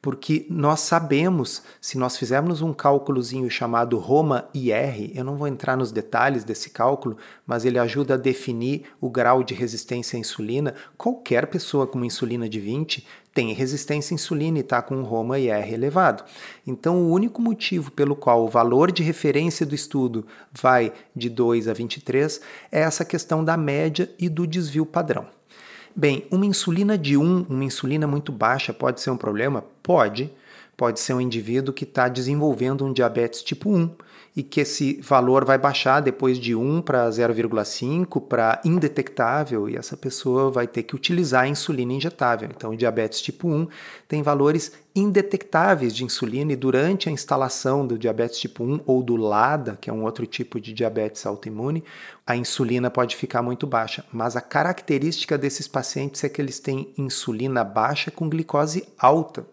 porque 0.03 0.45
nós 0.51 0.81
sabemos, 0.81 1.63
se 1.81 1.97
nós 1.97 2.17
fizermos 2.17 2.61
um 2.61 2.75
cálculozinho 2.75 3.49
chamado 3.49 3.97
Roma-IR, 3.99 5.13
eu 5.15 5.23
não 5.23 5.37
vou 5.37 5.47
entrar 5.47 5.77
nos 5.77 5.93
detalhes 5.93 6.43
desse 6.43 6.71
cálculo, 6.71 7.17
mas 7.47 7.65
ele 7.65 7.79
ajuda 7.79 8.15
a 8.15 8.17
definir 8.17 8.83
o 9.01 9.09
grau 9.09 9.45
de 9.45 9.55
resistência 9.55 10.17
à 10.17 10.21
insulina. 10.21 10.75
Qualquer 10.99 11.47
pessoa 11.47 11.87
com 11.87 12.05
insulina 12.05 12.49
de 12.49 12.59
20 12.59 13.07
tem 13.33 13.53
resistência 13.53 14.13
à 14.13 14.17
insulina 14.17 14.59
e 14.59 14.63
está 14.63 14.83
com 14.83 14.97
um 14.97 15.05
Roma-IR 15.05 15.73
elevado. 15.73 16.25
Então, 16.67 16.97
o 16.97 17.13
único 17.13 17.41
motivo 17.41 17.93
pelo 17.93 18.17
qual 18.17 18.45
o 18.45 18.49
valor 18.49 18.91
de 18.91 19.05
referência 19.05 19.65
do 19.65 19.75
estudo 19.75 20.27
vai 20.51 20.93
de 21.15 21.31
2 21.31 21.69
a 21.69 21.73
23 21.73 22.41
é 22.73 22.81
essa 22.81 23.05
questão 23.05 23.45
da 23.45 23.57
média 23.57 24.13
e 24.19 24.29
do 24.29 24.49
desvio 24.49 24.85
padrão. 24.85 25.29
Bem, 25.95 26.27
uma 26.31 26.47
insulina 26.47 26.97
de 26.97 27.17
1, 27.17 27.47
uma 27.49 27.65
insulina 27.65 28.07
muito 28.07 28.33
baixa, 28.33 28.73
pode 28.73 29.01
ser 29.01 29.11
um 29.11 29.17
problema? 29.17 29.63
Pode. 29.83 30.33
Pode 30.75 30.99
ser 30.99 31.13
um 31.13 31.21
indivíduo 31.21 31.75
que 31.75 31.85
está 31.85 32.09
desenvolvendo 32.09 32.85
um 32.85 32.93
diabetes 32.93 33.43
tipo 33.43 33.71
1 33.71 33.91
e 34.35 34.43
que 34.43 34.61
esse 34.61 34.99
valor 35.03 35.45
vai 35.45 35.59
baixar 35.59 36.01
depois 36.01 36.39
de 36.39 36.55
1 36.55 36.81
para 36.81 37.09
0,5 37.11 38.21
para 38.27 38.61
indetectável 38.65 39.69
e 39.69 39.77
essa 39.77 39.95
pessoa 39.95 40.51
vai 40.51 40.67
ter 40.67 40.85
que 40.85 40.97
utilizar 40.97 41.43
a 41.43 41.49
insulina 41.49 41.93
injetável. 41.93 42.49
Então, 42.55 42.71
o 42.71 42.77
diabetes 42.77 43.21
tipo 43.21 43.47
1 43.47 43.69
tem 44.09 44.23
valores 44.23 44.73
indetectáveis 44.97 45.95
de 45.95 46.05
insulina 46.05 46.53
e 46.53 46.57
durante 46.57 47.11
a 47.11 47.13
instalação 47.13 47.87
do 47.87 47.99
diabetes 47.99 48.39
tipo 48.39 48.65
1 48.65 48.81
ou 48.87 49.03
do 49.03 49.17
LADA, 49.17 49.77
que 49.79 49.91
é 49.91 49.93
um 49.93 50.03
outro 50.03 50.27
tipo 50.27 50.59
de 50.59 50.73
diabetes 50.73 51.27
autoimune, 51.27 51.85
a 52.27 52.35
insulina 52.35 52.91
pode 52.91 53.17
ficar 53.17 53.43
muito 53.43 53.67
baixa. 53.67 54.03
Mas 54.11 54.35
a 54.35 54.41
característica 54.41 55.37
desses 55.37 55.69
pacientes 55.69 56.25
é 56.25 56.29
que 56.31 56.41
eles 56.41 56.59
têm 56.59 56.93
insulina 56.97 57.63
baixa 57.63 58.11
com 58.11 58.31
glicose 58.31 58.89
alta. 58.99 59.47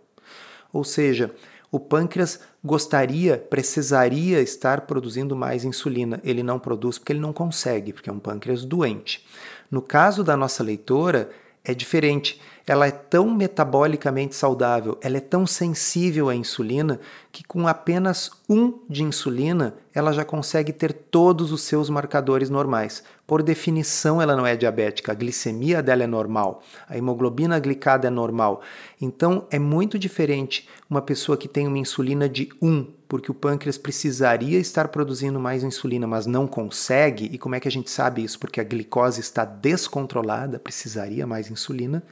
Ou 0.71 0.83
seja, 0.85 1.33
o 1.71 1.79
pâncreas 1.79 2.39
gostaria, 2.63 3.37
precisaria 3.37 4.41
estar 4.41 4.81
produzindo 4.81 5.35
mais 5.35 5.63
insulina. 5.63 6.19
Ele 6.23 6.41
não 6.41 6.59
produz 6.59 6.97
porque 6.97 7.13
ele 7.13 7.19
não 7.19 7.33
consegue, 7.33 7.93
porque 7.93 8.09
é 8.09 8.13
um 8.13 8.19
pâncreas 8.19 8.65
doente. 8.65 9.25
No 9.69 9.81
caso 9.81 10.23
da 10.23 10.35
nossa 10.35 10.63
leitora, 10.63 11.29
é 11.69 11.73
diferente. 11.73 12.41
Ela 12.65 12.87
é 12.87 12.91
tão 12.91 13.31
metabolicamente 13.31 14.35
saudável, 14.35 14.97
ela 15.01 15.17
é 15.17 15.19
tão 15.19 15.47
sensível 15.47 16.29
à 16.29 16.35
insulina, 16.35 16.99
que 17.31 17.43
com 17.43 17.67
apenas 17.67 18.29
um 18.47 18.79
de 18.87 19.03
insulina 19.03 19.75
ela 19.93 20.11
já 20.11 20.23
consegue 20.23 20.71
ter 20.71 20.93
todos 20.93 21.51
os 21.51 21.63
seus 21.63 21.89
marcadores 21.89 22.49
normais. 22.49 23.03
Por 23.25 23.41
definição, 23.41 24.21
ela 24.21 24.35
não 24.35 24.45
é 24.45 24.55
diabética, 24.55 25.11
a 25.11 25.15
glicemia 25.15 25.81
dela 25.81 26.03
é 26.03 26.07
normal, 26.07 26.61
a 26.87 26.95
hemoglobina 26.95 27.59
glicada 27.59 28.07
é 28.07 28.11
normal. 28.11 28.61
Então, 29.01 29.47
é 29.49 29.57
muito 29.57 29.97
diferente 29.97 30.67
uma 30.87 31.01
pessoa 31.01 31.37
que 31.37 31.47
tem 31.47 31.67
uma 31.67 31.77
insulina 31.77 32.29
de 32.29 32.49
1, 32.61 32.98
porque 33.09 33.31
o 33.31 33.33
pâncreas 33.33 33.75
precisaria 33.75 34.59
estar 34.59 34.87
produzindo 34.89 35.39
mais 35.39 35.63
insulina, 35.63 36.05
mas 36.05 36.27
não 36.27 36.45
consegue. 36.45 37.25
E 37.25 37.39
como 37.39 37.55
é 37.55 37.59
que 37.59 37.67
a 37.67 37.71
gente 37.71 37.89
sabe 37.89 38.23
isso? 38.23 38.37
Porque 38.37 38.61
a 38.61 38.63
glicose 38.63 39.19
está 39.19 39.43
descontrolada, 39.43 40.59
precisaria 40.59 41.25
mais 41.25 41.49
insulina. 41.49 42.03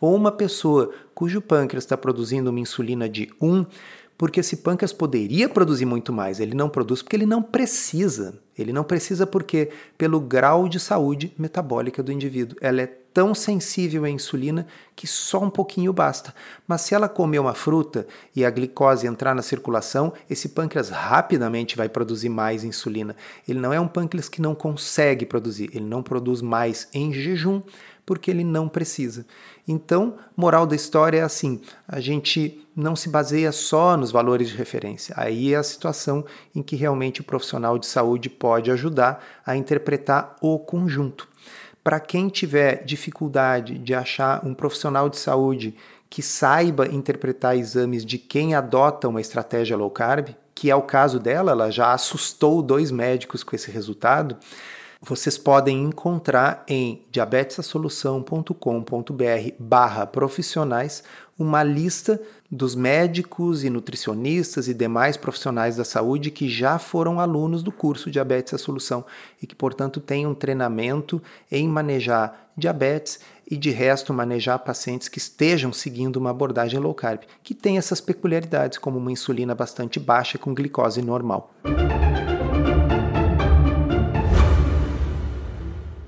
Ou 0.00 0.14
uma 0.14 0.30
pessoa 0.30 0.94
cujo 1.12 1.42
pâncreas 1.42 1.82
está 1.82 1.96
produzindo 1.96 2.50
uma 2.50 2.60
insulina 2.60 3.08
de 3.08 3.28
1, 3.42 3.66
porque 4.18 4.40
esse 4.40 4.58
pâncreas 4.58 4.92
poderia 4.92 5.48
produzir 5.48 5.84
muito 5.84 6.12
mais, 6.12 6.40
ele 6.40 6.54
não 6.54 6.68
produz 6.68 7.02
porque 7.02 7.16
ele 7.16 7.26
não 7.26 7.42
precisa. 7.42 8.40
Ele 8.58 8.72
não 8.72 8.82
precisa 8.82 9.26
porque, 9.26 9.70
pelo 9.98 10.18
grau 10.18 10.66
de 10.66 10.80
saúde 10.80 11.32
metabólica 11.38 12.02
do 12.02 12.10
indivíduo, 12.10 12.56
ela 12.60 12.80
é 12.80 12.86
tão 12.86 13.34
sensível 13.34 14.04
à 14.04 14.10
insulina 14.10 14.66
que 14.94 15.06
só 15.06 15.42
um 15.42 15.50
pouquinho 15.50 15.92
basta. 15.92 16.34
Mas 16.66 16.82
se 16.82 16.94
ela 16.94 17.08
comer 17.08 17.38
uma 17.38 17.54
fruta 17.54 18.06
e 18.34 18.44
a 18.44 18.50
glicose 18.50 19.06
entrar 19.06 19.34
na 19.34 19.42
circulação, 19.42 20.12
esse 20.28 20.50
pâncreas 20.50 20.88
rapidamente 20.88 21.76
vai 21.76 21.88
produzir 21.88 22.30
mais 22.30 22.64
insulina. 22.64 23.14
Ele 23.46 23.58
não 23.58 23.72
é 23.72 23.80
um 23.80 23.88
pâncreas 23.88 24.28
que 24.28 24.40
não 24.40 24.54
consegue 24.54 25.26
produzir, 25.26 25.70
ele 25.74 25.86
não 25.86 26.02
produz 26.02 26.40
mais 26.40 26.88
em 26.94 27.12
jejum 27.12 27.60
porque 28.06 28.30
ele 28.30 28.44
não 28.44 28.68
precisa. 28.68 29.26
Então, 29.66 30.14
moral 30.36 30.64
da 30.64 30.76
história 30.76 31.18
é 31.18 31.22
assim: 31.22 31.60
a 31.88 32.00
gente 32.00 32.64
não 32.74 32.94
se 32.94 33.08
baseia 33.08 33.50
só 33.50 33.96
nos 33.96 34.12
valores 34.12 34.48
de 34.48 34.56
referência. 34.56 35.12
Aí 35.18 35.52
é 35.52 35.56
a 35.56 35.62
situação 35.62 36.24
em 36.54 36.62
que 36.62 36.76
realmente 36.76 37.20
o 37.20 37.24
profissional 37.24 37.76
de 37.78 37.86
saúde 37.86 38.30
pode 38.30 38.70
ajudar 38.70 39.22
a 39.44 39.56
interpretar 39.56 40.36
o 40.40 40.58
conjunto. 40.58 41.28
Para 41.82 42.00
quem 42.00 42.28
tiver 42.28 42.84
dificuldade 42.84 43.78
de 43.78 43.94
achar 43.94 44.44
um 44.46 44.54
profissional 44.54 45.08
de 45.08 45.18
saúde 45.18 45.74
que 46.08 46.22
saiba 46.22 46.86
interpretar 46.86 47.56
exames 47.56 48.04
de 48.04 48.18
quem 48.18 48.54
adota 48.54 49.08
uma 49.08 49.20
estratégia 49.20 49.76
low 49.76 49.90
carb, 49.90 50.30
que 50.54 50.70
é 50.70 50.76
o 50.76 50.82
caso 50.82 51.18
dela, 51.18 51.52
ela 51.52 51.70
já 51.70 51.92
assustou 51.92 52.62
dois 52.62 52.90
médicos 52.90 53.42
com 53.42 53.54
esse 53.54 53.70
resultado 53.70 54.36
vocês 55.00 55.36
podem 55.36 55.82
encontrar 55.82 56.64
em 56.66 57.04
diabetesasolução.com.br 57.10 59.52
barra 59.58 60.06
profissionais 60.06 61.02
uma 61.38 61.62
lista 61.62 62.20
dos 62.50 62.74
médicos 62.74 63.62
e 63.62 63.68
nutricionistas 63.68 64.68
e 64.68 64.74
demais 64.74 65.16
profissionais 65.16 65.76
da 65.76 65.84
saúde 65.84 66.30
que 66.30 66.48
já 66.48 66.78
foram 66.78 67.20
alunos 67.20 67.62
do 67.62 67.70
curso 67.70 68.10
Diabetes 68.10 68.54
a 68.54 68.58
Solução 68.58 69.04
e 69.42 69.46
que, 69.46 69.54
portanto, 69.54 70.00
têm 70.00 70.26
um 70.26 70.34
treinamento 70.34 71.22
em 71.50 71.68
manejar 71.68 72.50
diabetes 72.56 73.20
e, 73.48 73.56
de 73.56 73.70
resto, 73.70 74.14
manejar 74.14 74.58
pacientes 74.60 75.08
que 75.08 75.18
estejam 75.18 75.72
seguindo 75.72 76.16
uma 76.16 76.30
abordagem 76.30 76.80
low 76.80 76.94
carb, 76.94 77.20
que 77.42 77.54
tem 77.54 77.76
essas 77.76 78.00
peculiaridades, 78.00 78.78
como 78.78 78.98
uma 78.98 79.12
insulina 79.12 79.54
bastante 79.54 80.00
baixa 80.00 80.38
com 80.38 80.54
glicose 80.54 81.02
normal. 81.02 81.52